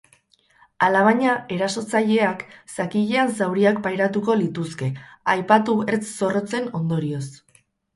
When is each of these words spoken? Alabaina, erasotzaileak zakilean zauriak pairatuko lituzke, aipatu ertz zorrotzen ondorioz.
Alabaina, 0.87 1.35
erasotzaileak 1.57 2.43
zakilean 2.77 3.37
zauriak 3.37 3.79
pairatuko 3.87 4.41
lituzke, 4.43 4.93
aipatu 5.39 5.81
ertz 5.91 6.05
zorrotzen 6.21 6.73
ondorioz. 6.83 7.27